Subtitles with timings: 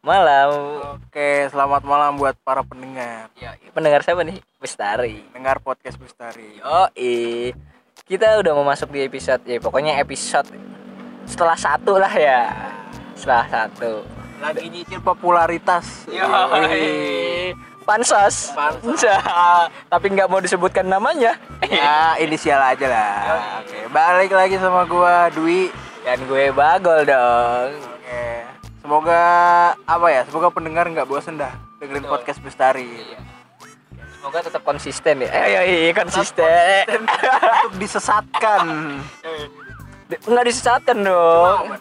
[0.00, 0.48] malam.
[0.96, 3.28] Oke, selamat malam buat para pendengar.
[3.36, 4.40] Ya, pendengar siapa nih?
[4.56, 5.20] Bestari.
[5.36, 6.56] Dengar podcast Bustari.
[6.64, 6.88] Oh,
[8.08, 10.48] kita udah mau masuk di episode ya pokoknya episode
[11.28, 12.48] setelah satu lah ya.
[13.12, 14.02] Setelah satu.
[14.40, 16.08] Lagi nyicil popularitas.
[16.08, 17.52] Yoi.
[17.84, 18.56] Pansos.
[18.56, 19.04] Pansos.
[19.92, 21.36] Tapi nggak mau disebutkan namanya.
[21.68, 23.16] Ya, inisial aja lah.
[23.60, 25.68] Oke, balik lagi sama gua Dwi.
[26.00, 27.76] Dan gue bagol dong.
[28.00, 28.49] Oke.
[28.80, 29.22] Semoga
[29.76, 30.22] apa ya?
[30.24, 32.12] Semoga pendengar nggak bosen dah dengerin Betul.
[32.12, 32.88] podcast Bestari.
[32.88, 33.18] Iya.
[34.20, 35.28] Semoga tetap konsisten ya.
[35.32, 36.84] Eh, iya, konsisten.
[36.92, 38.64] Untuk disesatkan.
[40.08, 41.76] Di- Nggak disesatkan dong.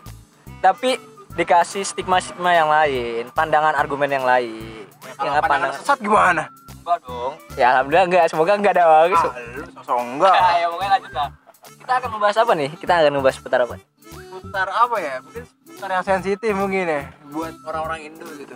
[0.59, 0.95] Tapi
[1.33, 4.87] dikasih stigma-stigma yang lain, pandangan argumen yang lain.
[5.15, 6.47] Kalau nggak pandangan sesat gimana?
[6.79, 7.33] enggak dong.
[7.53, 9.09] Ya alhamdulillah enggak, semoga enggak dong.
[9.13, 9.29] Ah,
[9.77, 10.35] sosok enggak.
[10.61, 11.29] ya pokoknya lanjut lah.
[11.69, 12.69] Kita akan membahas apa nih?
[12.75, 13.75] Kita akan membahas seputar apa?
[14.09, 15.13] Putar apa ya?
[15.21, 15.43] Mungkin
[15.79, 18.55] putar yang sensitif mungkin ya buat orang-orang Indo gitu.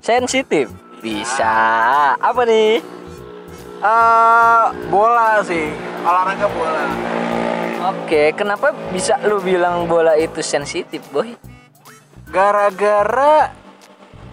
[0.00, 0.72] Sensitif.
[1.04, 1.52] Bisa.
[2.16, 2.80] Apa nih?
[3.84, 5.68] Eh, bola sih,
[6.00, 6.82] olahraga bola.
[7.92, 11.36] Oke, kenapa bisa lu bilang bola itu sensitif, boy?
[12.26, 13.54] gara-gara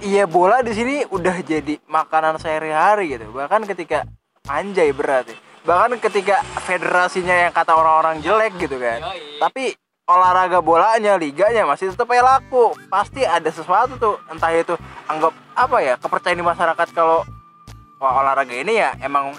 [0.02, 4.04] iya bola di sini udah jadi makanan sehari-hari gitu bahkan ketika
[4.50, 5.38] anjay berat ya.
[5.64, 9.40] bahkan ketika federasinya yang kata orang-orang jelek gitu kan Yoi.
[9.40, 9.64] tapi
[10.04, 14.76] olahraga bolanya liganya masih tetap aja laku pasti ada sesuatu tuh entah itu
[15.08, 17.24] anggap apa ya kepercayaan di masyarakat kalau
[18.04, 19.32] wah olahraga ini ya emang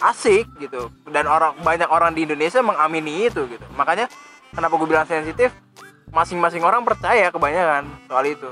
[0.00, 4.08] asik gitu dan orang banyak orang di Indonesia mengamini itu gitu makanya
[4.56, 5.52] kenapa gue bilang sensitif
[6.16, 8.48] masing-masing orang percaya kebanyakan soal itu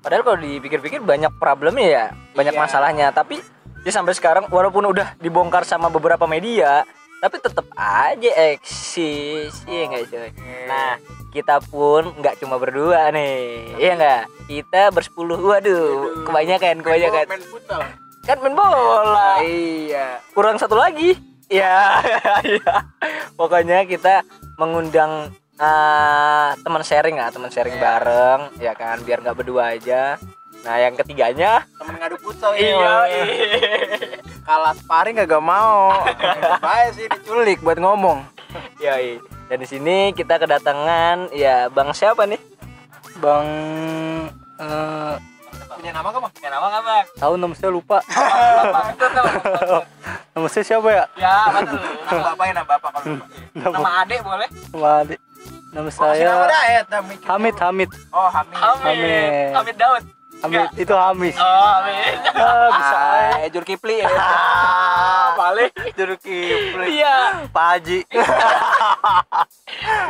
[0.00, 2.60] Padahal kalau dipikir-pikir banyak problemnya ya, banyak Iya.
[2.64, 3.06] masalahnya.
[3.12, 3.36] Tapi
[3.84, 6.88] ya sampai sekarang walaupun udah dibongkar sama beberapa media,
[7.20, 10.30] tapi tetap aja eksis, iya nggak cuy?
[10.64, 10.96] Nah,
[11.30, 14.22] kita pun nggak cuma berdua nih, iya nggak?
[14.48, 17.24] Kita bersepuluh, waduh, kebanyakan, kebanyakan.
[17.28, 17.80] main futsal
[18.24, 21.16] Kan main bola, iya kurang satu lagi.
[21.50, 21.98] Ya,
[22.46, 22.88] iya.
[23.34, 24.22] Pokoknya kita
[24.56, 27.82] mengundang ah, teman sharing lah, teman sharing Iya.
[27.84, 30.16] bareng, ya kan, biar nggak berdua aja.
[30.60, 33.08] Nah, yang ketiganya temen ngadu futsal Iya.
[34.42, 35.88] kalah sparring gak mau
[36.58, 38.28] baik sih diculik buat ngomong
[38.78, 39.16] Yoi.
[39.46, 42.36] Dan di sini kita kedatangan ya Bang siapa nih?
[43.16, 43.46] Bang
[44.58, 45.14] eh
[45.70, 46.32] punya nama gak bang?
[46.38, 47.04] Ya nama nggak Bang?
[47.16, 47.98] tahu nama saya lupa.
[50.30, 51.04] nama saya siapa ya?
[51.16, 51.80] Ya, betul.
[51.80, 53.06] nama bapaknya nama bapak kalau.
[53.50, 54.48] Nama, Nama adek boleh?
[54.70, 55.20] nama adik.
[55.70, 57.90] Nama Oh, saya nama ya Hamid Hamid Hamid.
[58.10, 59.50] oh Hamid Hamid.
[59.54, 60.04] Hamid Daud.
[60.40, 61.36] Hamid itu Hamis.
[61.36, 61.44] Oh,
[61.76, 62.16] Hamid.
[62.40, 62.96] Ah, bisa.
[62.96, 64.08] ah Ejur Kipli ya
[65.40, 65.68] Paling.
[65.92, 66.96] Juru Kipli.
[66.96, 67.44] Iya.
[67.48, 67.98] Pak Haji.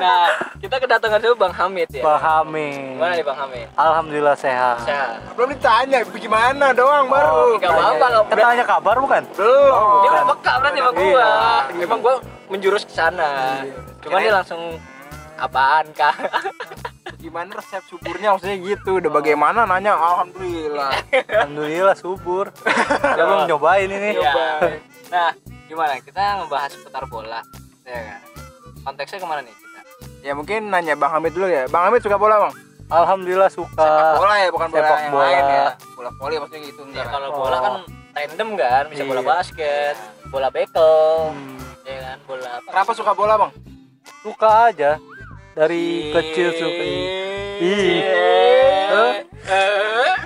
[0.01, 2.01] Nah, kita kedatangan dulu Bang Hamid ya.
[2.01, 2.97] Bang Hamid.
[2.97, 3.67] Gimana nih Bang Hamid?
[3.75, 4.81] Alhamdulillah sehat.
[4.83, 5.21] Sehat.
[5.35, 9.23] belum ditanya gimana doang baru Gak apa-apa, nggak Kita tanya kabar bukan?
[9.29, 10.11] belum Dia bukan.
[10.11, 11.05] udah peka berarti sama gua.
[11.05, 11.31] Iya.
[11.81, 12.15] Emang gua
[12.49, 13.31] menjurus ke sana.
[14.01, 14.63] Cuman dia langsung
[15.37, 16.15] apaan kah?
[17.21, 20.91] Gimana resep suburnya maksudnya gitu udah bagaimana nanya alhamdulillah
[21.31, 22.49] Alhamdulillah subur.
[23.07, 24.17] Kita belum nyobain ini.
[24.17, 24.33] Iya.
[25.07, 25.31] Nah,
[25.65, 26.01] gimana?
[26.01, 27.45] Kita ngebahas seputar bola,
[27.83, 28.21] ya kan?
[28.83, 29.69] Konteksnya ke mana nih kita?
[30.21, 32.53] ya mungkin nanya bang Hamid dulu ya bang Hamid suka bola bang
[32.91, 33.93] Alhamdulillah sepak suka.
[34.17, 35.25] bola ya bukan bola sepak yang bola.
[35.25, 37.37] lain ya bola voli maksudnya gitu Ya, enggak kalau Oh.
[37.39, 37.73] bola kan
[38.11, 39.29] random kan, bisa bola Iya.
[39.31, 39.95] basket,
[40.27, 40.93] bola bekel,
[41.31, 42.69] Hmm, ya kan, bola apa?
[42.69, 43.53] kenapa suka bola bang
[44.21, 44.91] suka aja.
[45.55, 46.85] Dari kecil suka.
[47.61, 48.01] Ih.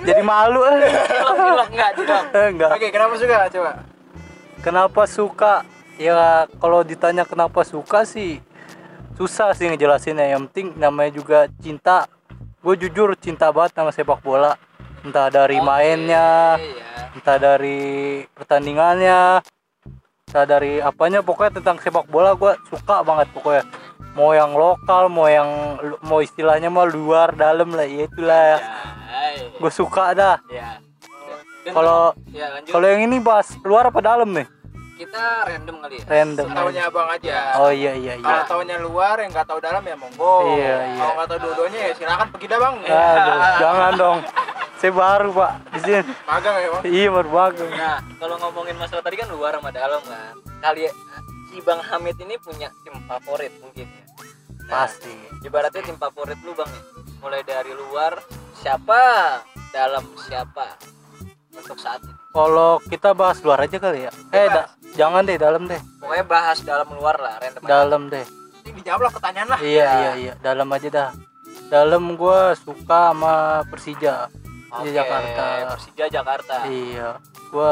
[0.05, 0.85] Jadi malu eh.
[1.73, 1.91] enggak.
[2.29, 2.69] Eh, Enggak.
[2.77, 3.71] oke kenapa suka coba
[4.61, 5.53] Kenapa suka?
[5.95, 8.41] Ya kalau ditanya kenapa suka sih
[9.17, 10.29] susah sih ngejelasinnya.
[10.29, 12.05] Yang penting namanya juga cinta.
[12.61, 14.57] Gue jujur cinta banget sama sepak bola.
[15.05, 17.13] Entah dari mainnya, Iya.
[17.13, 19.37] entah dari pertandingannya,
[20.25, 21.21] entah dari apanya.
[21.21, 23.63] Pokoknya tentang sepak bola gue suka banget pokoknya.
[24.15, 28.55] Mau yang lokal, mau yang mau istilahnya mah luar dalam lah, ya itulah.
[28.55, 28.59] Ya,
[29.53, 30.39] Gue suka dah.
[30.47, 30.79] ya.
[31.65, 34.47] Kalau ya kalau yang ini bahas luar apa dalam nih?
[34.95, 36.05] kita random kali ya.
[36.07, 36.47] Random.
[36.47, 38.23] tahunya abang aja Oh iya iya iya.
[38.23, 40.95] kalau tahunya luar yang nggak tahu dalam ya monggo Iya, iya.
[40.95, 44.19] kalau nggak tahu dua-duanya ya silakan pergi dah bang Aduh, jangan dong.
[44.75, 45.99] Saya baru pak di sini.
[46.23, 47.69] magang ya bang Iya baru bagus.
[47.75, 50.33] Nah, kalau ngomongin masalah tadi kan luar sama dalam kan.
[50.63, 50.81] Kali
[51.45, 54.04] si Bang Hamid ini punya tim favorit mungkin ya.
[54.65, 55.13] Nah, Pasti.
[55.41, 56.81] Ibaratnya tim favorit lu Bang ya.
[57.21, 58.17] Mulai dari luar
[58.55, 59.01] siapa,
[59.69, 60.77] dalam siapa
[61.51, 62.13] untuk saat ini.
[62.29, 64.11] Kalau kita bahas luar aja kali ya.
[64.29, 65.79] Eh da- jangan deh dalam deh.
[65.97, 67.61] Pokoknya bahas dalam luar lah, random.
[67.61, 67.69] aja.
[67.71, 68.25] Dalam deh.
[68.65, 70.33] ini dijawab lah pertanyaan lah Iya iya iya.
[70.41, 71.09] Dalam aja dah.
[71.69, 74.25] Dalam gua suka sama Persija.
[74.73, 75.45] Oke, Jakarta.
[75.71, 76.55] Persija Jakarta.
[76.65, 77.71] iya gua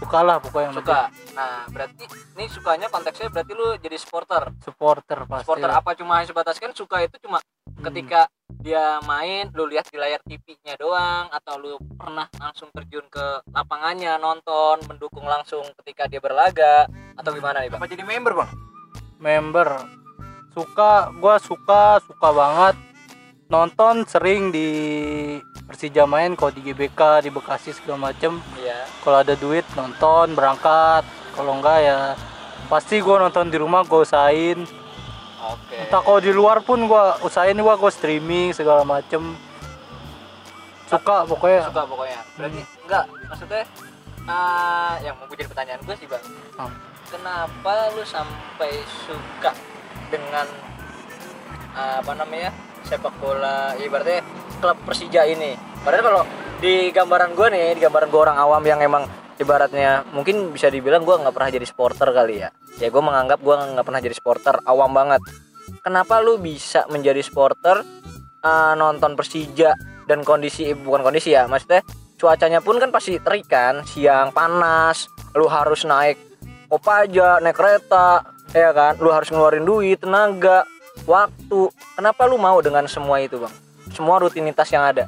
[0.00, 1.00] suka lah pokoknya yang Suka.
[1.36, 4.42] Nah, berarti ini sukanya konteksnya berarti lu jadi supporter.
[4.48, 4.64] penting.
[4.64, 7.38] supporter pasti Supporter apa cuma hanya sebatas kan suka itu cuma
[7.80, 7.88] Hmm.
[7.88, 8.28] ketika
[8.60, 14.20] dia main lu lihat di layar TV-nya doang atau lu pernah langsung terjun ke lapangannya
[14.20, 16.84] nonton mendukung langsung ketika dia berlaga
[17.16, 17.80] atau gimana nih bang?
[17.80, 18.50] apa jadi member bang
[19.16, 19.68] member
[20.52, 22.76] suka gua suka suka banget
[23.48, 24.68] nonton sering di
[25.70, 28.90] Persija main kalau di GBK di Bekasi segala macem Iya.
[29.06, 31.06] kalau ada duit nonton berangkat
[31.38, 31.98] kalau enggak ya
[32.66, 34.66] pasti gua nonton di rumah gua usahain
[35.40, 35.76] Oke.
[35.78, 39.22] entah kalau di luar pun gua usahain gua gua streaming segala macem
[40.90, 42.18] suka pokoknya suka pokoknya.
[42.34, 43.62] Berarti enggak maksudnya
[44.26, 46.24] ah yang mau jadi pertanyaan gue sih bang.
[46.58, 46.74] Hmm.
[47.10, 48.74] Kenapa lu sampai
[49.06, 49.54] suka
[50.10, 50.46] dengan
[51.74, 52.50] ah, apa namanya
[52.86, 54.24] sepak bola ibaratnya
[54.60, 55.56] klub Persija ini?
[55.80, 56.22] Padahal kalau
[56.60, 59.08] di gambaran gue nih, di gambaran gue orang awam yang emang
[59.40, 62.48] ibaratnya mungkin bisa dibilang gue nggak pernah jadi supporter kali ya.
[62.76, 65.24] Ya gue menganggap gue nggak pernah jadi supporter, awam banget.
[65.80, 67.80] Kenapa lu bisa menjadi supporter
[68.44, 69.72] ah, nonton Persija
[70.04, 71.86] dan kondisi eh, bukan kondisi ya, maksudnya
[72.20, 76.18] cuacanya pun kan pasti terik kan, siang panas, lu harus naik
[76.68, 78.20] kopaja, naik kereta,
[78.52, 80.68] ya kan, lu harus ngeluarin duit, tenaga,
[81.04, 81.60] waktu.
[81.96, 83.54] Kenapa lu mau dengan semua itu bang?
[83.92, 85.06] Semua rutinitas yang ada.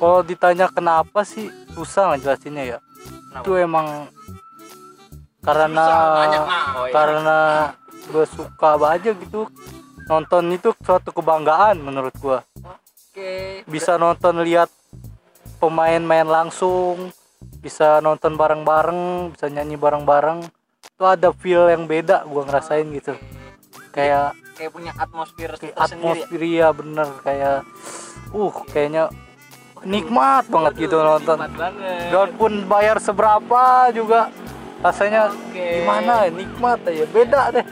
[0.00, 3.44] kalau ditanya kenapa sih susah ngejelasinnya ya Kenapa?
[3.44, 4.08] itu emang
[5.44, 5.84] karena
[6.72, 6.92] Oh, iya.
[6.92, 7.38] karena
[8.08, 9.44] gue suka aja gitu
[10.08, 13.62] nonton itu suatu kebanggaan menurut gua Oke.
[13.68, 14.72] bisa nonton lihat
[15.60, 17.12] pemain main langsung
[17.60, 20.48] bisa nonton bareng-bareng bisa nyanyi bareng-bareng
[20.96, 23.14] itu ada feel yang beda gua ngerasain gitu
[23.92, 26.20] kayak Kayak punya atmosfer kayak tersendiri.
[26.20, 27.08] atmosfer ya bener.
[27.24, 27.56] Kayak
[28.36, 29.04] uh kayaknya
[29.88, 31.40] nikmat banget gitu nonton.
[31.40, 32.12] banget.
[32.12, 34.28] walaupun bayar seberapa juga.
[34.84, 35.80] Rasanya Oke.
[35.80, 36.30] gimana ya?
[36.32, 37.64] Nikmat aja beda deh.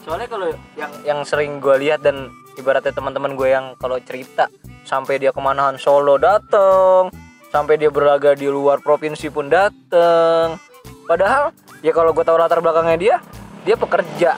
[0.00, 0.48] Soalnya kalau
[0.80, 4.48] yang yang sering gue lihat dan ibaratnya teman-teman gue yang kalau cerita
[4.88, 7.12] sampai dia kemanahan Solo dateng
[7.52, 10.56] sampai dia berlaga di luar provinsi pun dateng.
[11.04, 11.52] Padahal
[11.84, 13.16] ya kalau gue tahu latar belakangnya dia
[13.64, 14.36] dia pekerja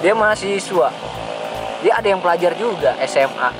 [0.00, 0.88] dia mahasiswa
[1.80, 3.50] dia ada yang pelajar juga SMA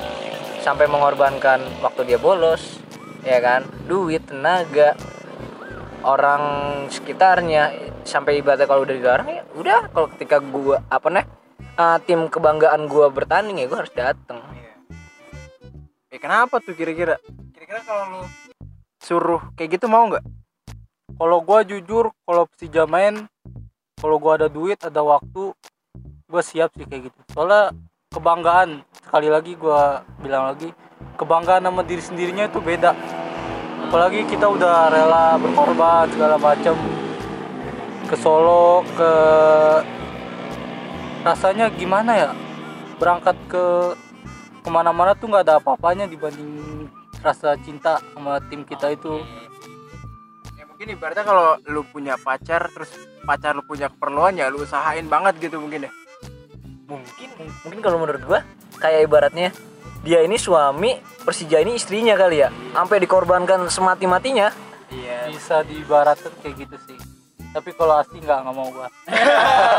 [0.60, 2.80] sampai mengorbankan waktu dia bolos
[3.24, 4.96] ya kan duit tenaga
[6.04, 6.42] orang
[6.88, 11.26] sekitarnya sampai ibaratnya kalau udah dilarang ya udah kalau ketika gua apa nih
[11.60, 14.72] eh, tim kebanggaan gua bertanding ya gua harus datang Iya.
[16.10, 17.22] Ya kenapa tuh kira-kira?
[17.54, 18.22] Kira-kira kalau lu
[18.98, 20.24] suruh kayak gitu mau nggak?
[21.20, 23.28] kalau gua jujur kalau Persija main
[24.00, 25.52] kalau gua ada duit ada waktu
[26.28, 27.18] gua siap sih kayak gitu.
[27.34, 27.74] Soalnya
[28.10, 30.70] kebanggaan sekali lagi gua bilang lagi
[31.20, 32.96] kebanggaan sama diri sendirinya itu beda.
[33.90, 36.78] Apalagi kita udah rela berkorban segala macam
[38.06, 39.12] ke Solo ke
[41.26, 42.30] rasanya gimana ya?
[42.96, 43.96] Berangkat ke
[44.60, 46.86] ke mana-mana tuh nggak ada apa-apanya dibanding
[47.20, 49.24] rasa cinta sama tim kita itu
[50.80, 52.88] Mungkin ibaratnya kalau lu punya pacar terus
[53.28, 55.92] pacar lu punya keperluan ya lu usahain banget gitu mungkin ya.
[56.88, 58.40] mungkin mungkin kalau menurut gua
[58.80, 59.52] kayak ibaratnya
[60.00, 62.48] dia ini suami Persija ini istrinya kali ya.
[62.72, 64.48] Sampai dikorbankan semati matinya
[64.88, 65.28] Iya.
[65.28, 66.96] bisa diibaratkan kayak gitu sih.
[67.52, 68.88] Tapi kalau asli nggak nggak mau gua.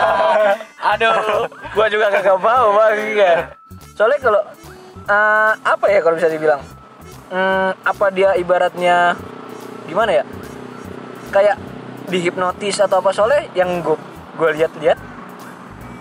[0.94, 1.50] Aduh.
[1.74, 2.98] Gua juga kagak mau bang.
[3.18, 3.38] Ya.
[3.98, 4.42] soalnya kalau
[5.10, 6.62] eh, apa ya kalau bisa dibilang?
[7.34, 9.18] Hmm, apa dia ibaratnya
[9.90, 10.26] gimana ya
[11.32, 11.56] kayak
[12.12, 13.16] dihipnotis atau apa.
[13.16, 13.96] Soalnya yang gue
[14.36, 15.00] gue lihat-lihat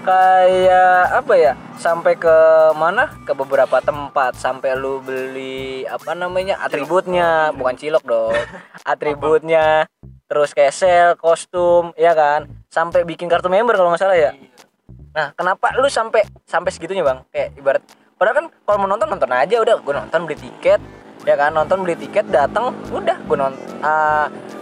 [0.01, 2.37] kayak apa ya sampai ke
[2.77, 3.09] mana?
[3.25, 4.37] Ke beberapa tempat.
[4.37, 7.55] Sampai lu beli apa namanya atributnya.
[7.55, 8.35] Bukan cilok dong.
[8.93, 9.87] Atributnya.
[10.31, 12.51] Terus kayak sel kostum ya kan?
[12.71, 14.31] Sampai bikin kartu member kalau nggak salah ya.
[15.11, 17.23] Nah kenapa lu sampai sampai segitunya bang?
[17.31, 17.83] Kayak ibarat
[18.21, 19.77] padahal kan kalau mau nonton nonton aja udah.
[19.83, 20.81] Gue nonton beli tiket
[21.27, 21.51] ya kan?
[21.51, 23.19] Nonton beli tiket datang udah.
[23.27, 23.59] Gue nonton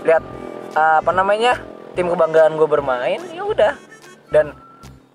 [0.08, 0.37] lihat ah,
[0.76, 1.56] apa namanya
[1.96, 3.74] tim kebanggaan gue bermain ya udah.
[4.28, 4.52] Dan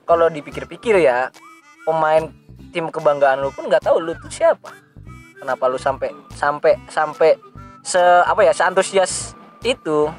[0.04, 1.30] kalau dipikir-pikir ya
[1.86, 2.32] pemain
[2.74, 4.74] tim kebanggaan lu pun nggak tahu lu tuh siapa.
[5.38, 7.38] Kenapa lu sampai sampai sampai
[7.84, 10.10] se apa ya seantusias itu.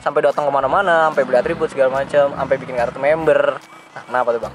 [0.00, 3.58] Sampai datang ke mana-mana sampai beli atribut segala macam sampai bikin kartu member.
[3.96, 4.54] Nah, kenapa tuh bang?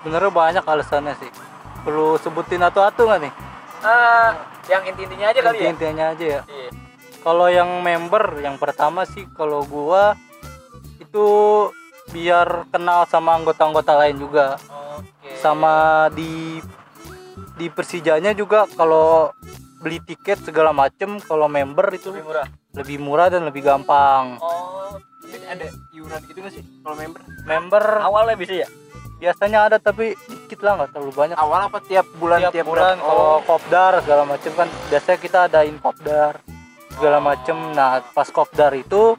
[0.00, 1.30] Sebenarnya banyak alasannya sih.
[1.84, 3.32] Perlu sebutin atu-atu nggak nih?
[3.84, 4.30] Ah,
[4.72, 5.68] yang inti-intinya aja kali ya?
[5.68, 6.40] Intinya aja ya.
[6.48, 6.87] Iya.
[7.28, 10.16] Kalau yang member yang pertama sih kalau gua
[10.96, 11.28] itu
[12.08, 14.56] biar kenal sama anggota-anggota lain juga.
[14.96, 15.30] Oke.
[15.38, 16.58] sama di
[17.54, 19.30] di Persijanya juga kalau
[19.84, 22.46] beli tiket segala macem kalau member itu lebih murah?
[22.74, 24.40] lebih murah dan lebih gampang.
[24.40, 27.20] Oh Tapi ada iuran gitu nggak sih kalau member?
[27.44, 28.68] Member awalnya bisa ya?
[29.20, 31.36] Biasanya ada tapi dikit lah nggak terlalu banyak.
[31.36, 33.38] Awal apa tiap bulan tiap, tiap, bulan kalau oh.
[33.44, 36.40] kopdar segala macem kan biasanya kita adain kopdar
[36.98, 37.54] segala macem.
[37.78, 39.14] Nah pas kopdar itu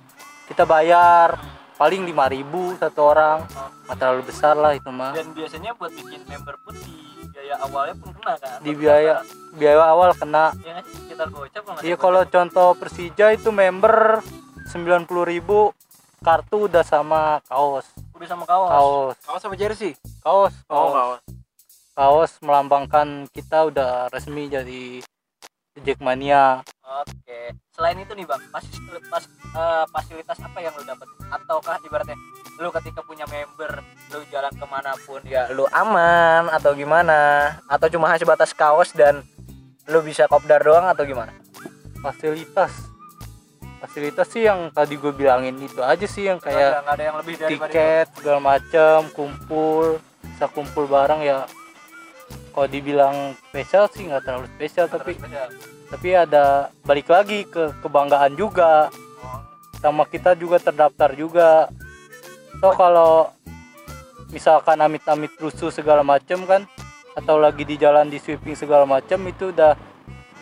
[0.51, 1.39] kita bayar
[1.79, 3.47] paling 5000 satu orang.
[3.87, 5.15] Nggak terlalu besar lah itu mah.
[5.15, 8.57] Dan biasanya buat bikin member pun di biaya awalnya pun kena kan?
[8.59, 9.15] Di biaya
[9.55, 10.51] biaya awal kena.
[10.59, 11.95] Ya sekitar gocap kalau iya
[12.27, 14.19] contoh Persija itu member
[14.69, 15.79] 90.000
[16.19, 17.87] kartu udah sama kaos.
[18.11, 18.69] Udah sama kaos?
[18.69, 19.15] Kaos.
[19.23, 19.95] Kaos sama jersey?
[20.19, 20.93] Kaos oh kaos.
[20.93, 21.21] kaos.
[21.95, 24.99] Kaos melambangkan kita udah resmi jadi
[25.83, 27.53] Jackmania Oke.
[27.69, 28.65] Selain itu nih bang, pas,
[29.13, 31.05] pas eh, fasilitas apa yang lu dapat?
[31.29, 32.17] Ataukah ibaratnya
[32.57, 37.53] lu ketika punya member, lu jalan ke mana pun ya lu aman atau gimana?
[37.69, 39.21] Atau cuma hanya sebatas kaos dan
[39.85, 41.29] lu bisa kopdar doang atau gimana?
[41.99, 42.71] fasilitas
[43.79, 47.35] fasilitas sih yang tadi gue bilangin itu aja sih yang ada, kayak ada yang lebih
[47.39, 51.47] tiket segala macam kumpul bisa kumpul bareng ya
[52.53, 55.15] kalau dibilang spesial sih nggak terlalu spesial tapi
[55.89, 58.93] tapi ada balik lagi ke kebanggaan juga.
[59.81, 61.71] Sama kita juga terdaftar juga.
[62.61, 63.33] So kalau
[64.29, 66.69] misalkan amit-amit rusuh segala macam kan
[67.17, 69.73] atau lagi di jalan di sweeping segala macam itu udah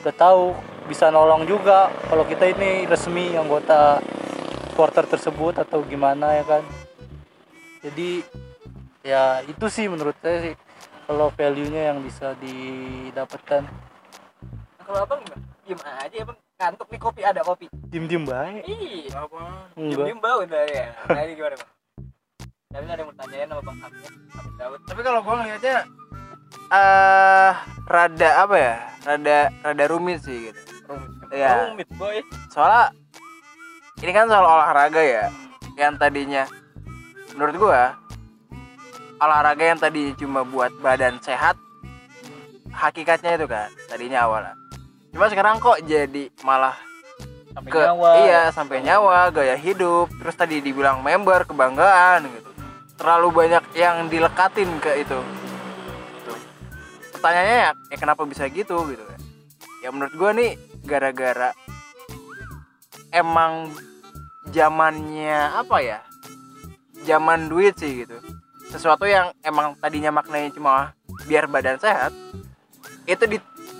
[0.04, 0.52] udah tahu
[0.92, 1.88] bisa nolong juga.
[2.12, 4.04] Kalau kita ini resmi anggota
[4.68, 6.64] supporter tersebut atau gimana ya kan.
[7.88, 8.26] Jadi
[9.08, 10.67] ya itu sih menurut saya sih
[11.08, 13.64] kalau value nya yang bisa didapatkan
[14.80, 15.44] Kalau abang gimana?
[15.64, 17.66] Diem aja abang ngantuk nih kopi ada kopi.
[17.88, 19.20] diem diem baik Iya.
[19.20, 19.40] apa
[19.74, 20.86] Diem diem bau udah ya.
[21.08, 21.72] Nah ini gimana bang?
[22.68, 24.12] Tapi ada yang mau tanyain sama bang Hamid,
[24.56, 24.80] Daud.
[24.86, 25.78] tapi kalau gua ngeliatnya
[26.68, 27.52] eh
[27.86, 31.10] rada apa ya rada rada rumit sih gitu Rumit.
[31.32, 31.52] Iya.
[31.68, 32.20] Rumit boy.
[32.48, 32.92] soalnya
[33.98, 35.26] ini kan soal olahraga ya
[35.76, 36.44] yang tadinya
[37.34, 37.82] menurut gua
[39.18, 41.58] olahraga yang tadi cuma buat badan sehat
[42.70, 44.54] hakikatnya itu kan tadinya awalnya
[45.14, 46.78] cuma sekarang kok jadi malah
[47.58, 48.10] Sampai ke nyawa.
[48.22, 52.50] iya sampai nyawa gaya hidup terus tadi dibilang member kebanggaan gitu.
[53.02, 55.18] Terlalu banyak yang dilekatin ke itu.
[55.18, 56.34] Gitu.
[57.18, 59.20] pertanyaannya ya, ya kenapa bisa gitu gitu kan.
[59.82, 60.54] Ya menurut gua nih
[60.86, 61.50] gara-gara
[63.10, 63.74] emang
[64.54, 66.00] zamannya apa ya?
[67.10, 68.22] Zaman duit sih gitu
[68.68, 70.92] sesuatu yang emang tadinya maknanya cuma
[71.26, 72.12] biar badan sehat
[73.08, 73.38] itu di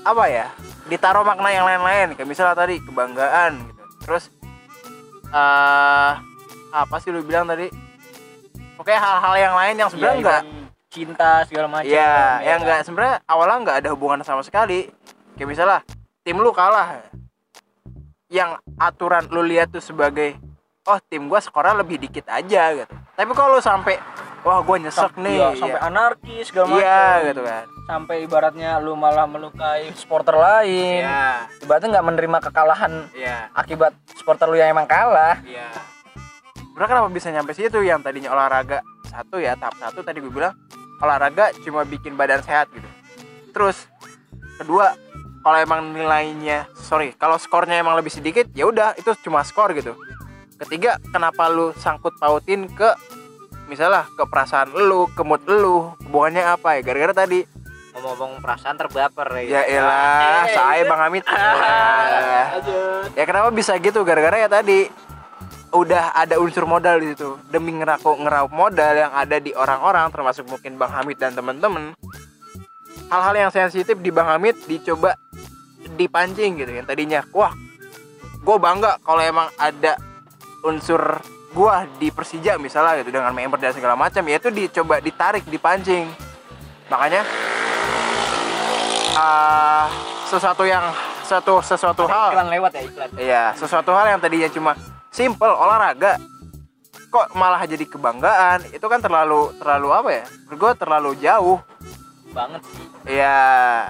[0.08, 0.48] apa ya
[0.88, 4.24] ditaruh makna yang lain-lain kayak misalnya tadi kebanggaan gitu terus
[5.28, 6.12] eh
[6.72, 7.68] apa sih lu bilang tadi
[8.80, 10.68] oke hal-hal yang lain yang sebenarnya Iya, enggak Ivan
[10.98, 11.88] cinta segala macam.
[11.88, 14.90] Iya, kan, yang enggak sebenarnya awalnya enggak ada hubungan sama sekali.
[15.38, 15.80] Kayak misalnya
[16.26, 17.06] tim lu kalah.
[18.28, 20.36] Yang aturan lu lihat tuh sebagai
[20.88, 22.96] oh tim gua skornya lebih dikit aja gitu.
[23.14, 24.00] Tapi kalau lu sampai
[24.48, 25.36] wah gua nyesek Sam- nih.
[25.36, 26.80] iya, sampai anarkis segala macam.
[26.80, 27.66] Iya gitu kan.
[27.84, 31.04] Sampai ibaratnya lu malah melukai supporter lain.
[31.04, 31.52] Iya.
[31.62, 33.52] Ibaratnya nggak menerima kekalahan Iya.
[33.52, 35.44] akibat supporter lu yang emang kalah.
[35.44, 35.68] Iya.
[36.56, 40.54] Sebenarnya kenapa bisa nyampe situ yang tadinya olahraga satu ya tahap satu tadi gue bilang
[40.98, 42.86] olahraga cuma bikin badan sehat gitu.
[43.50, 43.90] Terus
[44.56, 44.94] kedua
[45.42, 49.98] kalau emang nilainya sorry kalau skornya emang lebih sedikit ya udah itu cuma skor gitu.
[50.58, 52.94] Ketiga kenapa lu sangkut pautin ke
[53.68, 56.82] misalnya ke perasaan lu, ke mood lu, hubungannya apa ya?
[56.84, 57.44] Gara-gara tadi.
[57.94, 59.66] Ngomong-ngomong perasaan terbaper ya.
[59.66, 61.24] Elah, Eh, saya Bang Amit.
[63.18, 64.06] Ya kenapa bisa gitu?
[64.06, 64.86] Gara-gara ya tadi
[65.74, 67.34] udah ada unsur modal di situ.
[67.50, 71.98] Demi ngeraup ngeraup modal yang ada di orang-orang termasuk mungkin Bang Hamid dan teman-teman.
[73.10, 75.18] Hal-hal yang sensitif di Bang Hamid dicoba
[75.98, 77.26] dipancing gitu yang tadinya.
[77.34, 77.50] Wah
[78.38, 79.98] gue bangga kalau emang ada
[80.62, 81.02] unsur
[81.58, 86.06] gua di Persija misalnya gitu dengan member dan segala macam ya itu dicoba ditarik dipancing
[86.86, 87.26] makanya
[89.18, 89.90] ah,
[90.30, 90.94] sesuatu yang
[91.26, 93.10] satu sesuatu hal Iklan lewat ya iklan.
[93.18, 94.72] Iya, sesuatu hal yang tadinya cuma
[95.10, 96.22] simple olahraga
[97.08, 100.24] kok malah jadi kebanggaan itu kan terlalu terlalu apa ya?
[100.56, 101.60] Gua terlalu jauh.
[102.32, 102.86] Banget sih.
[103.18, 103.40] Iya.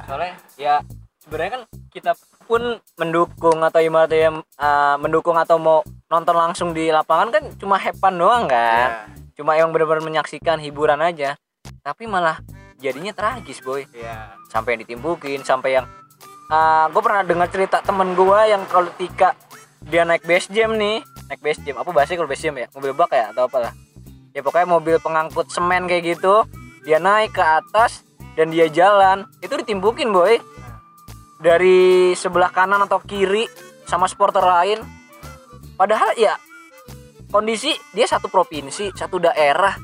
[0.07, 0.75] Soalnya ya
[1.21, 2.11] sebenarnya kan kita
[2.47, 7.75] pun mendukung atau ibaratnya yang uh, mendukung atau mau nonton langsung di lapangan kan cuma
[7.75, 9.11] hepan doang kan.
[9.11, 9.35] Iya.
[9.37, 11.35] Cuma yang benar-benar menyaksikan hiburan aja.
[11.83, 12.39] Tapi malah
[12.79, 13.85] jadinya tragis, boy.
[13.91, 14.33] Iya.
[14.47, 15.85] sampai yang ditimbukin sampai yang
[16.91, 19.35] gue pernah dengar cerita temen gue yang kalau ketika
[19.83, 22.95] dia naik base jam nih naik base jam apa bahasanya kalau base jam ya mobil
[22.95, 23.75] bak ya atau apalah
[24.31, 26.47] ya pokoknya mobil pengangkut semen kayak gitu
[26.87, 28.07] dia naik ke atas
[28.39, 30.39] dan dia jalan itu ditimbukin boy
[31.37, 33.45] dari sebelah kanan atau kiri
[33.85, 34.79] sama supporter lain.
[35.77, 36.35] Padahal ya
[37.29, 39.77] kondisi dia satu provinsi satu daerah.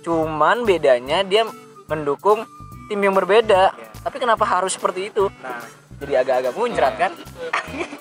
[0.00, 1.44] Cuman bedanya dia
[1.88, 2.44] mendukung
[2.88, 3.72] tim yang berbeda.
[4.00, 5.28] Tapi kenapa harus seperti itu?
[5.40, 5.60] Nah.
[6.00, 7.12] Jadi agak-agak muncrat kan?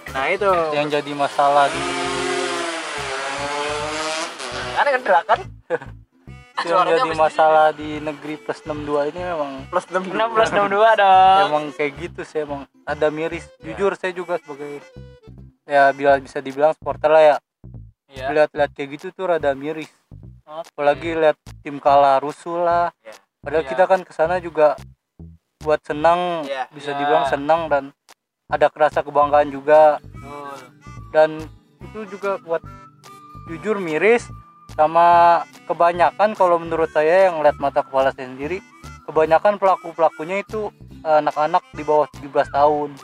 [0.09, 0.49] Nah itu.
[0.73, 1.85] Yang jadi masalah di
[4.79, 5.39] karena kan kan
[6.61, 10.67] yang Suaranya jadi masalah di negeri plus 62 ini memang plus 6 enam plus enam
[10.67, 14.83] dua dong emang kayak gitu sih emang ada miris jujur saya juga sebagai
[15.63, 17.37] ya bila bisa dibilang supporter lah ya
[18.09, 18.33] Iya.
[18.33, 19.93] lihat-lihat kayak gitu tuh rada miris
[20.43, 23.13] apalagi lihat tim kalah rusuh lah Iya.
[23.39, 23.69] padahal Iya.
[23.69, 24.73] kita kan ke sana juga
[25.61, 26.65] buat senang Iya.
[26.73, 26.97] bisa Iya.
[26.97, 27.83] dibilang senang dan
[28.49, 30.57] ada kerasa kebanggaan juga Betul.
[31.13, 31.29] dan
[31.79, 32.65] itu juga buat
[33.45, 34.25] jujur miris
[34.79, 38.63] sama kebanyakan kalau menurut saya yang lihat mata kepala saya sendiri
[39.03, 40.71] kebanyakan pelaku pelakunya itu
[41.03, 42.95] eh, anak-anak di bawah 17 tahun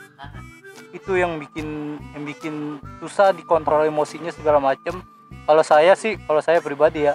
[0.95, 5.03] itu yang bikin yang bikin susah dikontrol emosinya segala macem
[5.43, 7.13] kalau saya sih kalau saya pribadi ya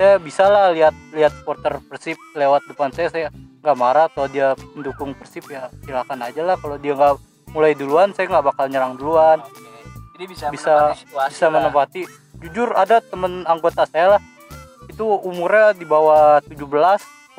[0.00, 3.28] saya bisa lah lihat lihat supporter persib lewat depan saya saya
[3.60, 7.20] nggak marah atau dia mendukung persib ya silakan aja lah kalau dia nggak
[7.52, 9.68] mulai duluan saya nggak bakal nyerang duluan Oke.
[10.16, 11.52] Jadi bisa bisa menempati situasi bisa lah.
[11.52, 12.02] menempati
[12.40, 14.22] jujur ada temen anggota saya lah.
[14.88, 16.60] Itu umurnya di bawah 17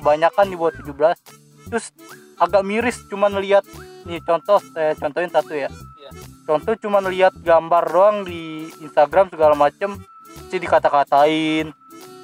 [0.01, 1.93] kebanyakan di bawah 17 terus
[2.41, 3.61] agak miris cuman lihat
[4.09, 5.69] nih contoh saya contohin satu ya.
[5.69, 6.09] Iya.
[6.49, 10.01] contoh cuman lihat gambar doang di Instagram segala macem
[10.49, 11.69] sih dikata-katain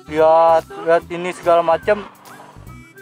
[0.09, 2.01] lihat lihat ini segala macem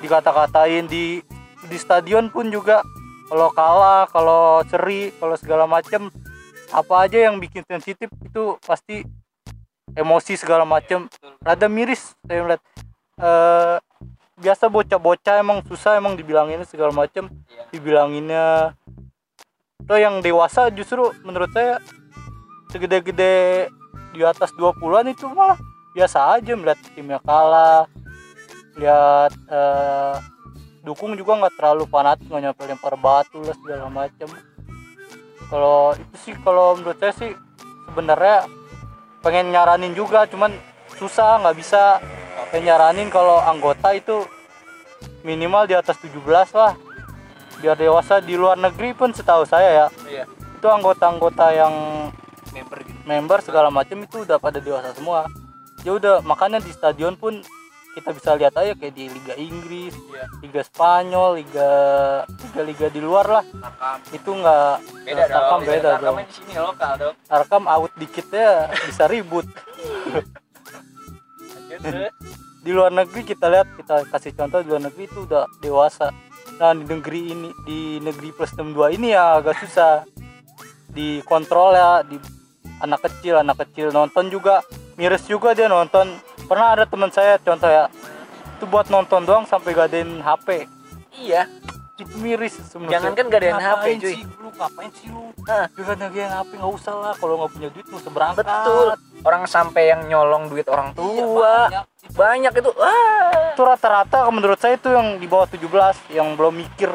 [0.03, 1.23] dikata-katain di
[1.65, 2.83] di stadion pun juga.
[3.25, 6.13] Kalau kalah kalau seri kalau segala macem
[6.69, 9.01] apa aja yang bikin sensitif itu pasti
[9.95, 11.07] emosi segala macem.
[11.41, 12.63] Rada miris saya melihat
[13.15, 13.77] Eh,
[14.35, 17.31] biasa bocah-bocah emang susah emang dibilanginnya segala macem.
[17.47, 17.63] Iya.
[17.71, 18.45] dibilanginnya.
[19.87, 21.79] Tuh yang dewasa justru menurut saya
[22.73, 23.69] segede-gede
[24.11, 25.55] di atas 20-an itu malah
[25.95, 27.87] biasa aja melihat timnya kalah.
[28.75, 30.15] Lihat eh,
[30.83, 34.29] dukung juga nggak terlalu fanatik nggak nyampe lempar batu lah segala macam
[35.49, 37.31] kalau itu sih kalau menurut saya sih
[37.89, 38.45] sebenarnya
[39.25, 40.53] pengen nyaranin juga cuman
[40.95, 41.97] susah nggak bisa
[42.53, 44.21] pengen nyaranin kalau anggota itu
[45.25, 46.21] minimal di atas 17
[46.53, 46.77] lah
[47.57, 50.23] biar dewasa di luar negeri pun setahu saya ya Iya.
[50.29, 51.73] itu anggota-anggota yang
[52.53, 52.99] Member gitu.
[53.03, 55.25] member segala macam itu udah pada dewasa semua
[55.81, 57.41] ya udah makanya di stadion pun
[57.95, 60.25] kita bisa lihat aja kayak di Liga Inggris Iya.
[60.41, 61.71] Liga Spanyol Liga
[62.27, 63.97] Liga-Liga di luar lah Tarkam.
[64.11, 65.61] itu nggak Beda Tarkam dong.
[65.65, 67.15] beda dong Tarkamnya di sini lokal dong.
[67.23, 68.53] Tarkam out dikit ya
[68.83, 69.45] bisa ribut
[72.59, 76.09] di luar negeri kita lihat kita kasih contoh di luar negeri itu udah dewasa
[76.55, 80.07] nah di negeri ini di negeri plus 62 ini ya agak susah
[80.89, 82.15] dikontrol ya di
[82.79, 84.63] anak kecil anak kecil nonton juga
[84.95, 87.85] miris juga dia nonton pernah ada teman saya contoh ya
[88.55, 90.69] itu buat nonton doang sampai gadein HP
[91.15, 91.47] Iya.
[92.13, 94.11] miris sebenarnya Jangankan gadein HP, Ngapain cuy.
[94.11, 95.65] sih lu ngapain sih lu Hah.
[95.71, 98.87] jangan gadein HP nggak usah lah kalau nggak punya duit nggak usah berangkat Betul.
[99.23, 101.65] Orang sampai yang nyolong duit orang tua.
[101.65, 101.83] Iya, banyak.
[102.13, 102.69] banyak itu.
[102.71, 103.51] Wah.
[103.51, 105.65] itu rata-rata menurut saya itu yang di bawah 17
[106.11, 106.91] yang belum mikir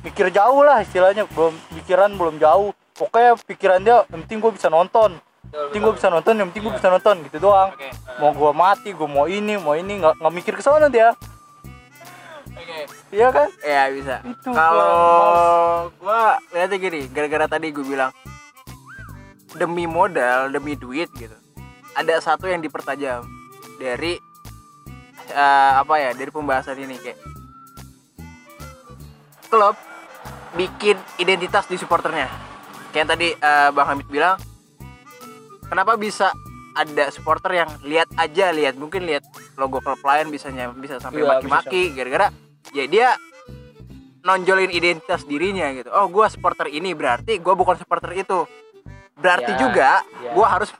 [0.00, 4.68] mikir jauh lah istilahnya belum pikiran belum jauh pokoknya pikiran dia yang penting gue bisa
[4.68, 7.70] nonton yang penting gue bisa nonton yang penting gue bisa nonton gitu doang.
[8.18, 11.14] Mau gue mati gue mau ini mau ini nggak nggak mikir ke sana dia
[12.54, 12.78] Oke.
[13.10, 13.48] iya kan?
[13.60, 14.16] Ya bisa.
[14.46, 18.14] Kalau gua lihatnya gini gara-gara tadi gue bilang
[19.58, 21.34] demi modal demi duit gitu.
[21.94, 23.26] Ada satu yang dipertajam
[23.78, 24.18] dari
[25.30, 27.18] eh, apa ya dari pembahasan ini kayak
[29.50, 29.76] klub
[30.54, 32.30] bikin identitas di supporternya.
[32.90, 34.38] Kayak yang tadi eh, bang Hamid bilang
[35.66, 36.30] kenapa bisa
[36.74, 39.22] ada supporter yang lihat aja lihat mungkin lihat
[39.54, 42.34] logo klub lain bisa bisa sampai Iya, maki-maki gara-gara
[42.74, 43.08] ya dia
[44.24, 45.92] nonjolin identitas dirinya gitu.
[45.92, 48.48] Oh gua supporter ini berarti gua bukan supporter itu.
[49.14, 50.32] Berarti Ya, juga ya.
[50.34, 50.72] gua harus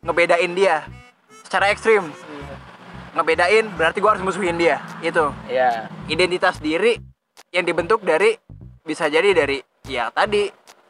[0.00, 0.86] ngebedain dia
[1.44, 2.08] secara ekstrim.
[3.12, 5.90] Ngebedain berarti gua harus musuhin dia itu Ya.
[6.08, 6.96] identitas diri
[7.52, 8.38] yang dibentuk dari
[8.80, 10.48] bisa jadi dari ya tadi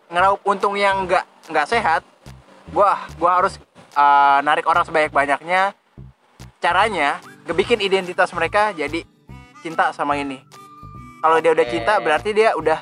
[0.08, 2.06] ngeraup untung yang nggak nggak sehat
[2.72, 3.60] gua gua harus
[3.98, 5.76] uh, narik orang sebanyak banyaknya
[6.62, 9.04] caranya ngebikin identitas mereka jadi
[9.60, 10.40] cinta sama ini.
[11.20, 12.80] Kalau dia udah cinta berarti dia udah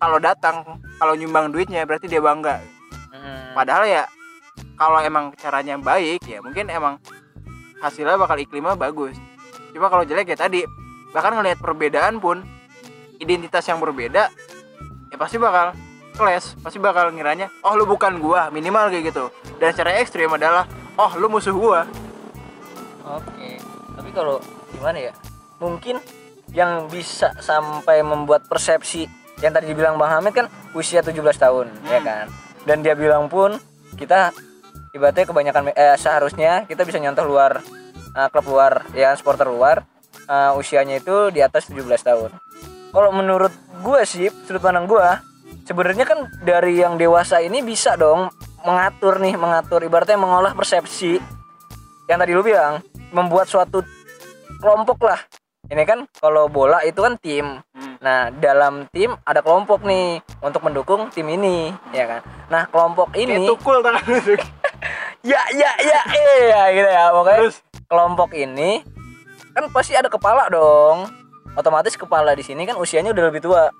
[0.00, 2.60] kalau datang kalau nyumbang duitnya berarti dia bangga.
[3.14, 3.54] Hmm.
[3.54, 4.04] padahal ya
[4.74, 6.98] kalau emang caranya baik ya mungkin emang
[7.78, 9.16] hasilnya bakal iklimnya bagus.
[9.70, 10.66] Cuma kalau jelek ya tadi
[11.14, 12.42] bahkan ngelihat perbedaan pun
[13.22, 14.28] identitas yang berbeda
[15.14, 15.70] ya pasti bakal
[16.14, 20.64] kelas pasti bakal ngiranya oh lu bukan gua minimal kayak gitu dan secara ekstrim adalah
[20.94, 21.84] oh lu musuh gua
[23.04, 23.60] Oke.
[23.94, 24.40] Tapi kalau
[24.72, 25.12] gimana ya?
[25.60, 26.00] Mungkin
[26.56, 29.04] yang bisa sampai membuat persepsi
[29.44, 32.26] yang tadi dibilang Bang Hamid kan usia 17 tahun, ya kan?
[32.64, 33.60] Dan dia bilang pun
[34.00, 34.32] kita
[34.96, 37.60] ibaratnya kebanyakan eh, seharusnya kita bisa nyontoh luar
[38.16, 39.84] eh, klub luar ya supporter luar
[40.24, 42.30] eh, usianya itu di atas 17 tahun.
[42.94, 43.52] Kalau menurut
[43.84, 45.08] gue sih sudut pandang gue
[45.64, 48.28] sebenarnya kan dari yang dewasa ini bisa dong
[48.64, 49.80] mengatur nih mengatur.
[49.84, 51.18] Ibaratnya mengolah persepsi
[52.08, 53.80] yang tadi lu bilang membuat suatu
[54.60, 55.20] kelompok lah.
[55.64, 57.64] Ini kan kalau bola itu kan tim.
[58.04, 62.20] Nah dalam tim ada kelompok nih untuk mendukung tim ini ya kan?
[62.52, 64.20] Nah kelompok kayak ini tukul tangan lu
[65.32, 67.56] ya ya ya iya gitu ya pokoknya Terus?
[67.88, 68.84] kelompok ini
[69.56, 71.08] kan pasti ada kepala dong.
[71.54, 73.70] Otomatis kepala di sini kan usianya udah lebih tua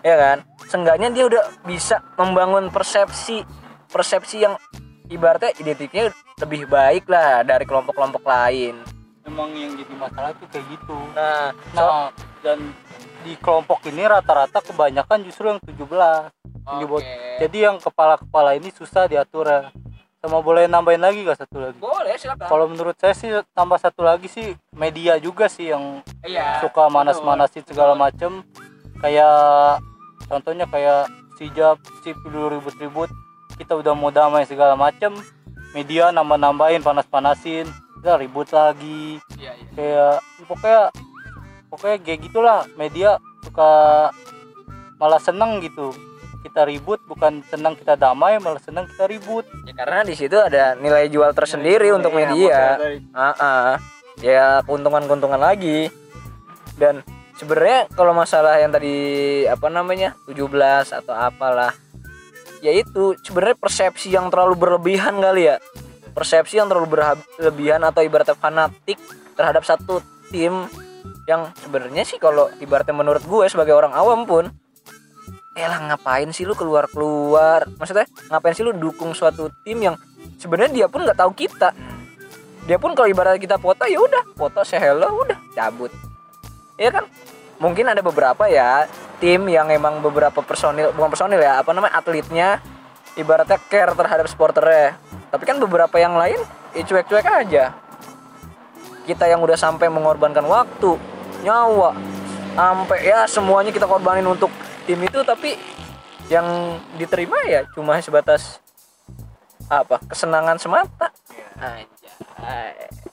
[0.00, 3.42] ya kan seenggaknya dia udah bisa membangun persepsi
[3.86, 4.54] persepsi yang
[5.06, 8.74] ibaratnya identiknya lebih baik lah dari kelompok-kelompok lain
[9.22, 10.94] Emang yang jadi masalah tuh kayak gitu.
[11.12, 12.08] nah so- Nah,
[12.42, 12.58] dan
[13.20, 16.30] di kelompok ini rata-rata kebanyakan justru yang 17.
[16.62, 17.34] Yang dibuat- Oke.
[17.36, 19.74] Jadi yang kepala-kepala ini susah diatur ya.
[20.16, 21.74] Sama boleh nambahin lagi gak satu lagi?
[21.76, 26.58] boleh silakan Kalau menurut saya sih tambah satu lagi sih media juga sih yang iya
[26.58, 28.46] suka manas-manasin segala macem
[28.96, 29.82] kayak
[30.26, 33.10] contohnya kayak sijab sip dulu ribut-ribut
[33.56, 35.16] kita udah mau damai segala macem
[35.72, 37.68] media nambah-nambahin panas-panasin
[38.06, 39.18] kita ribut lagi.
[39.34, 39.68] Iya iya.
[39.74, 40.14] Kayak
[40.46, 40.82] pokoknya
[41.66, 43.70] pokoknya kayak gitulah media suka
[45.02, 45.90] malah seneng gitu.
[46.46, 49.42] Kita ribut bukan senang kita damai malah senang kita ribut.
[49.66, 52.60] Ya karena di situ ada nilai jual tersendiri untuk Iya, media.
[53.10, 53.70] Ah, ah.
[54.22, 55.90] ya keuntungan-keuntungan lagi.
[56.78, 57.02] Dan
[57.36, 58.96] sebenarnya kalau masalah yang tadi
[59.46, 60.40] apa namanya 17
[61.04, 61.72] atau apalah
[62.64, 65.56] ya itu sebenarnya persepsi yang terlalu berlebihan kali ya.
[66.16, 68.96] Persepsi yang terlalu berlebihan atau ibaratnya fanatik
[69.36, 70.00] terhadap satu
[70.32, 70.64] tim
[71.28, 74.48] yang sebenarnya sih kalau ibaratnya menurut gue sebagai orang awam pun
[75.56, 79.96] eh lah ngapain sih lu keluar keluar maksudnya ngapain sih lu dukung suatu tim yang
[80.40, 81.76] sebenarnya dia pun nggak tahu kita?
[82.66, 85.92] Dia pun kalau ibarat kita foto ya udah foto say hello udah cabut
[86.80, 87.04] ya kan?
[87.56, 88.84] Mungkin ada beberapa ya
[89.16, 92.60] tim yang emang beberapa personil bukan personil ya apa namanya atletnya
[93.16, 95.00] ibaratnya care terhadap supporternya
[95.32, 96.36] tapi kan beberapa yang lain
[96.76, 97.72] ya cuek-cuek aja.
[99.08, 101.00] Kita yang udah sampai mengorbankan waktu
[101.44, 101.96] nyawa
[102.56, 104.48] sampai ya semuanya kita korbanin untuk
[104.88, 105.56] tim itu tapi
[106.26, 108.60] yang diterima ya cuma sebatas
[109.66, 109.98] apa?
[110.06, 111.08] Kesenangan semata.
[111.56, 113.05] Anjay.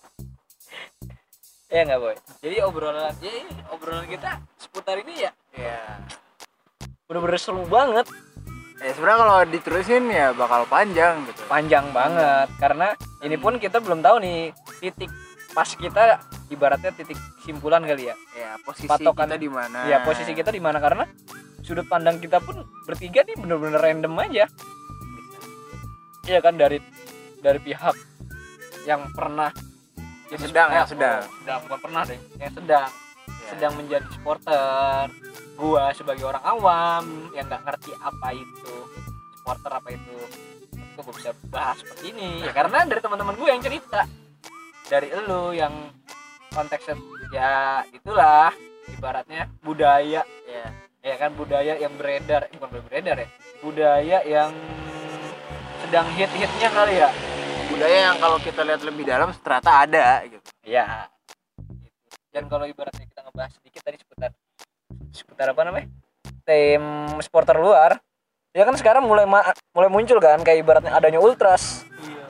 [1.74, 2.16] Ya nggak boy.
[2.46, 3.34] Jadi obrolan ya
[3.74, 5.82] obrolan kita seputar ini ya ya
[7.10, 8.10] bener-bener seru banget,
[8.82, 12.48] ya sebenarnya kalau diterusin ya bakal panjang gitu panjang banget.
[12.62, 12.94] Karena
[13.26, 15.10] ini pun kita belum tahu nih titik
[15.54, 18.16] pas kita ibaratnya titik simpulan kali ya.
[18.38, 21.06] ya posisi Patokan- kita di mana Ya posisi kita di mana karena
[21.66, 24.46] sudut pandang kita pun bertiga nih bener-bener random aja.
[26.30, 26.78] Iya kan dari
[27.42, 27.94] dari pihak
[28.86, 29.50] yang pernah
[30.34, 31.22] Yang sedang, yang sedang.
[31.30, 32.20] sedang bukan pernah deh.
[32.42, 32.90] Yang sedang.
[33.24, 33.48] Ya.
[33.54, 35.06] sedang menjadi supporter.
[35.54, 37.04] Gua sebagai orang awam
[37.38, 38.76] yang nggak ngerti apa itu
[39.38, 40.18] supporter apa itu.
[40.98, 42.42] Gua bisa bahas seperti ini.
[42.42, 44.10] Ya karena dari teman-teman gue yang cerita.
[44.90, 45.74] Dari elu yang
[46.50, 46.98] konteksnya
[47.30, 48.50] ya itulah.
[48.90, 50.26] Ibaratnya budaya.
[50.50, 50.66] Ya
[51.06, 52.50] ya kan budaya yang beredar.
[52.50, 53.30] Eh, bukan beredar ya.
[53.62, 54.52] Budaya yang
[55.86, 57.33] sedang hit-hitnya kali ya
[57.74, 61.10] budaya yang kalau kita lihat lebih dalam ternyata ada gitu Ya.
[62.30, 64.32] Dan kalau ibaratnya kita ngebahas sedikit tadi seputar
[65.12, 65.88] seputar apa namanya?
[66.44, 66.82] Tim
[67.20, 68.00] supporter luar.
[68.52, 72.26] Ya kan sekarang mulai ma- mulai muncul kan kayak ibaratnya adanya ultras, iya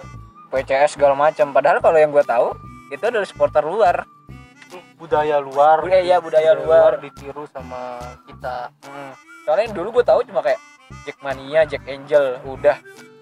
[0.49, 1.51] PCS segala macam.
[1.51, 2.55] Padahal kalau yang gue tahu
[2.89, 4.07] itu adalah supporter luar.
[4.95, 6.95] budaya luar Budaya- iya, budaya luar.
[6.97, 9.11] ditiru sama kita Hmm.
[9.43, 10.57] Soalnya dulu gue tahu cuma kayak
[11.03, 12.79] Jackmania, Jack Angel, udah.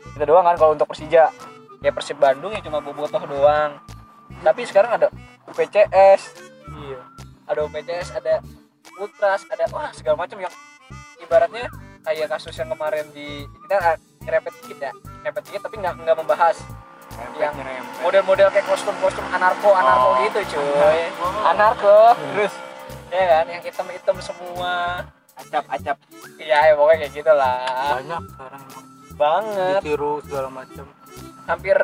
[0.08, 1.34] Itu doang kan kalau untuk Persija.
[1.82, 3.82] Ya Persib Bandung ya cuma bobotoh doang.
[4.46, 5.08] Tapi sekarang ada
[5.50, 6.22] UPCS,
[6.78, 7.02] iya.
[7.50, 8.40] Ada UPCS, ada
[8.96, 10.54] Ultras, ada wah segala macam yang
[11.18, 11.68] ibaratnya
[12.02, 14.92] kayak kasus yang kemarin di kita ah, nyerempet dikit ya,
[15.22, 16.58] nyerempet dikit tapi nggak nggak membahas.
[17.38, 17.54] Yang
[18.00, 20.22] model-model kayak kostum-kostum anarko anarko Oh.
[20.24, 21.02] gitu cuy,
[21.44, 22.54] anarko, terus?
[23.12, 24.74] Ya kan yang hitam-hitam semua,
[25.36, 25.98] acap acap.
[26.40, 27.60] Ya, ya pokoknya kayak gitulah,
[28.00, 28.64] banyak sekarang.
[29.20, 30.86] Banget, ditiru segala macam
[31.50, 31.78] hampir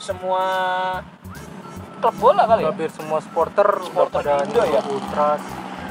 [0.00, 0.44] semua
[2.00, 2.68] klub bola kali ya.
[2.72, 4.80] hampir semua supporter udah Supporter pada Indo ya?
[4.86, 5.42] ultras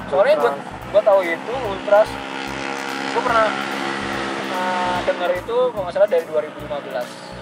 [0.10, 0.58] Soalnya Ultras.
[0.90, 2.10] gue tahu itu ultras,
[3.14, 3.46] gue pernah
[5.06, 7.40] dengar itu kalau nggak salah dari 2015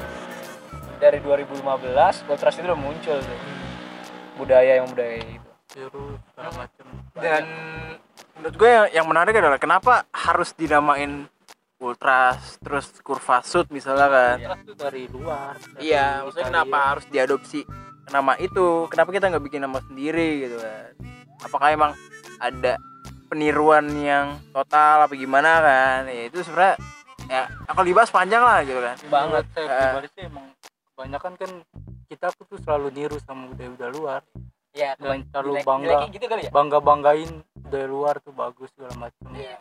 [0.97, 3.39] dari 2015 Ultras itu udah muncul tuh
[4.37, 6.85] budaya yang budaya itu Terus macam.
[7.17, 7.43] dan
[8.37, 11.27] menurut gue yang, yang menarik adalah kenapa harus dinamain
[11.77, 14.37] ultras terus kurva sud misalnya kan.
[14.39, 15.53] Ultras tuh dari luar.
[15.55, 16.61] dari iya maksudnya Italia.
[16.63, 17.59] kenapa harus diadopsi
[18.07, 18.65] nama itu?
[18.89, 20.89] Kenapa kita nggak bikin nama sendiri gitu kan?
[21.39, 21.91] Apakah emang
[22.37, 22.81] ada
[23.27, 25.99] peniruan yang total apa gimana kan?
[26.09, 26.75] Ya itu sebenarnya
[27.27, 28.95] ya kalau dibahas panjang lah gitu kan.
[29.07, 29.77] Banget saya Eh.
[29.93, 30.45] pribadi sih emang
[30.93, 31.51] kebanyakan kan
[32.07, 34.21] kita tuh selalu niru sama budaya-budaya luar.
[34.73, 36.51] Ya dan selalu bangga gitu kali ya?
[36.53, 39.29] bangga banggain budaya luar tuh bagus segala macam.
[39.33, 39.57] Iya.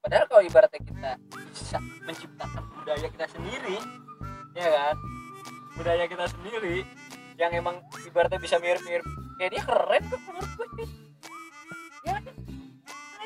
[0.00, 1.10] Padahal kalau ibaratnya kita
[1.52, 3.76] bisa menciptakan budaya kita sendiri,
[4.56, 4.96] ya kan?
[5.76, 6.88] Budaya kita sendiri
[7.36, 9.04] yang emang ibaratnya bisa mirip-mirip
[9.40, 10.68] kayak dia keren tuh menurut gue.
[12.04, 12.24] Ya, kan?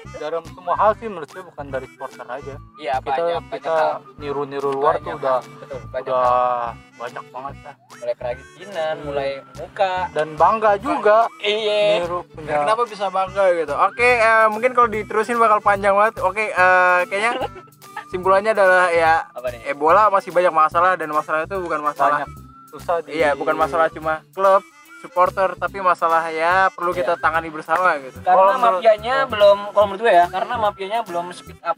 [0.05, 0.17] Itu.
[0.17, 3.77] dalam semua hal sih menurut saya bukan dari supporter aja Iya, kita banyak, kita
[4.17, 6.73] niru-niru luar Banyak tuh udah betul, banyak udah hal.
[6.95, 9.05] banyak banget lah mulai kerajinan, Hmm.
[9.05, 9.95] mulai muka.
[10.11, 11.81] dan bangga juga Iya.
[11.99, 16.15] niru Ya, punya kenapa bisa bangga gitu oke eh, mungkin kalau diterusin bakal panjang banget
[16.19, 17.33] oke eh, kayaknya
[18.07, 19.27] simpulannya adalah ya?
[19.65, 22.31] Ebola masih banyak masalah dan masalah itu bukan masalah banyak
[22.69, 24.63] susah di iya bukan masalah cuma klub
[25.05, 29.87] supporter tapi masalah ya perlu kita tangani bersama gitu Karena Kalau menurut- mafianya belum kalau
[29.87, 31.77] menurut gue ya, karena mafianya belum speak up.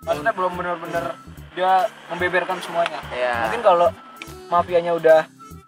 [0.00, 1.04] Maksudnya belum benar-benar
[1.52, 1.72] dia
[2.06, 3.00] membeberkan semuanya.
[3.10, 3.88] ya mungkin kalau
[4.46, 5.26] mafianya udah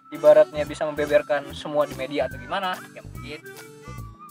[0.09, 3.39] ibaratnya bisa membeberkan semua di media atau gimana ya mungkin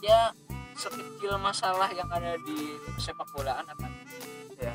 [0.01, 0.33] ya
[0.73, 2.59] sekecil masalah yang ada di
[2.97, 3.91] sepak bolaan akan
[4.59, 4.75] ya.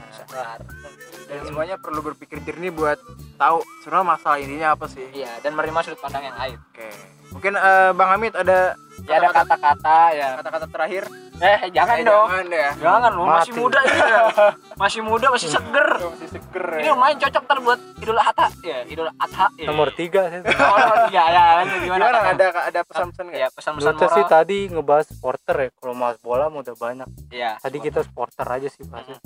[1.26, 3.00] dan semuanya perlu berpikir jernih buat
[3.36, 5.04] tahu sebenarnya masalah ininya apa sih.
[5.12, 6.58] Iya dan menerima sudut pandang yang lain.
[6.70, 6.88] Oke.
[7.32, 9.98] Mungkin eh, bang Hamid ada ya ada kata-kata?
[10.14, 10.28] ya.
[10.38, 11.04] Kata-kata terakhir?
[11.36, 12.28] Eh jangan Eh, dong.
[12.30, 12.70] jangan ya.
[12.78, 14.24] Jangan lu masih muda ini ya.
[14.84, 16.66] Masih muda masih seger masih seger.
[16.78, 16.94] ini ya.
[16.94, 18.48] lumayan cocok ntar buat idul adha.
[18.62, 19.66] Ya idul adha ya.
[19.66, 20.40] nomor tiga sih.
[20.62, 22.08] Oh nomor tiga ya gimana gimana?
[22.12, 22.34] Kak?
[22.34, 23.40] ada ada pesan-pesan nggak?
[23.40, 24.30] Ya pesan-pesan saya sih moral.
[24.30, 25.70] tadi ngebahas supporter ya.
[25.74, 27.08] Kalau bahas bola mah udah banyak.
[27.32, 29.18] Ya tadi kita supporter aja sih bahasnya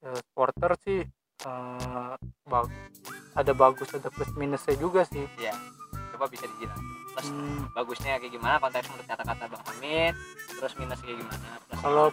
[0.00, 1.00] Ya, supporter sih
[1.40, 2.12] eh,
[2.46, 2.72] bag-
[3.36, 5.24] ada bagus ada plus minusnya juga sih.
[5.36, 5.52] Ya
[6.12, 8.56] coba bisa dijelaskan plus Hmm, bagusnya kayak gimana?
[8.58, 10.14] Konteks menurut kata-kata Bang Hamid
[10.50, 11.48] terus minus kayak gimana?
[11.62, 12.06] Plus kalau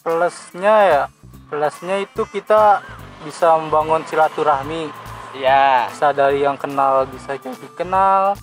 [0.00, 1.02] plusnya ya
[1.46, 2.80] plusnya itu kita
[3.22, 4.88] bisa membangun silaturahmi.
[5.32, 5.88] Iya.
[5.88, 8.36] Bisa dari yang kenal bisa jadi kenal.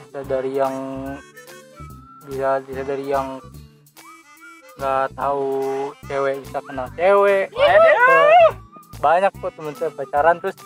[0.00, 0.74] Bisa dari yang
[2.24, 3.38] bisa bisa dari yang
[4.76, 5.48] nggak tahu
[6.06, 7.48] cewek bisa kenal cewek.
[7.52, 8.50] Eh,
[9.00, 10.36] banyak kok temen saya pacaran.
[10.40, 10.56] Terus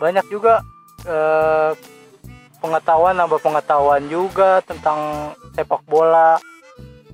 [0.00, 0.64] banyak juga
[1.04, 1.72] eh,
[2.58, 6.40] pengetahuan nambah pengetahuan juga tentang sepak bola.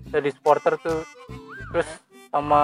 [0.09, 1.05] Dari supporter tuh.
[1.74, 1.88] Terus
[2.33, 2.62] sama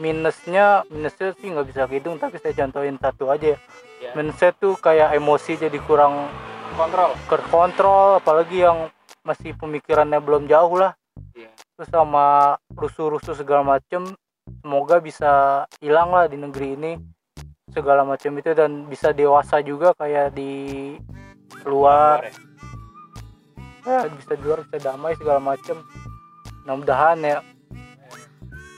[0.00, 3.58] minusnya minusnya sih nggak bisa hitung tapi saya contohin satu aja ya.
[4.00, 4.16] Ya.
[4.16, 6.32] minusnya tuh kayak emosi jadi kurang
[6.72, 7.12] kontrol.
[7.28, 8.88] terkontrol apalagi yang
[9.20, 10.96] masih pemikirannya belum jauh lah.
[11.36, 11.52] Iya.
[11.80, 14.04] Terus sama rusuh-rusuh segala macem
[14.60, 16.92] semoga bisa hilang lah di negeri ini
[17.72, 20.92] segala macam itu dan bisa dewasa juga kayak di
[21.64, 22.28] luar.
[23.88, 25.80] Ya, bisa di luar bisa damai segala macem.
[26.68, 27.38] Mudah-mudahan ya.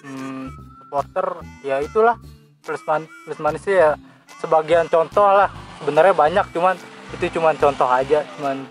[0.06, 1.26] Hmm, supporter
[1.66, 2.14] ya itulah.
[2.62, 3.90] Plus man plus manisnya ya
[4.38, 5.50] sebagian contoh lah.
[5.82, 6.78] Sebenarnya banyak cuman
[7.18, 8.62] itu cuman contoh aja cuman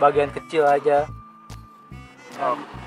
[0.00, 1.04] bagian kecil aja.
[2.40, 2.79] Oh.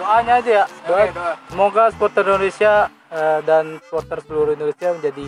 [0.00, 1.32] Doanya aja ya doa, doa.
[1.52, 2.72] semoga supporter Indonesia
[3.12, 5.24] eh, dan supporter seluruh Indonesia menjadi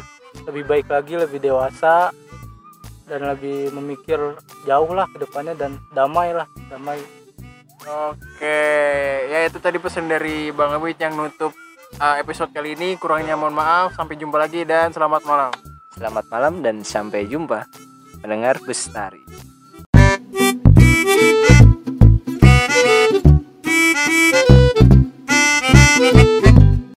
[0.49, 2.09] lebih baik lagi lebih dewasa
[3.05, 4.19] dan lebih memikir
[4.65, 7.01] jauh lah ke depannya dan damai lah damai
[7.83, 8.63] Oke,
[9.27, 11.51] ya itu tadi pesan dari Bang Hamid yang nutup
[11.99, 12.95] uh, episode kali ini.
[12.95, 13.99] Kurangnya mohon maaf.
[13.99, 15.51] Sampai jumpa lagi dan selamat malam.
[15.93, 17.69] selamat malam dan sampai jumpa
[18.25, 19.21] mendengar bestari